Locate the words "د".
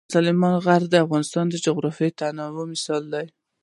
0.89-0.95, 1.49-1.55